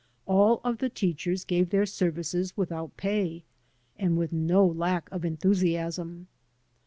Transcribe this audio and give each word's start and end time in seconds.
All 0.25 0.61
of 0.63 0.79
the 0.79 0.89
teachers 0.89 1.43
gave 1.45 1.69
their 1.69 1.85
services 1.85 2.57
without 2.57 2.97
pay 2.97 3.43
and 3.99 4.17
with 4.17 4.33
no 4.33 4.65
lack 4.65 5.07
of 5.11 5.23
enthusiasm. 5.23 6.25